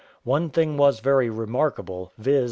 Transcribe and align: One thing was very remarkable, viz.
One 0.23 0.49
thing 0.49 0.77
was 0.77 0.99
very 0.99 1.29
remarkable, 1.29 2.11
viz. 2.17 2.39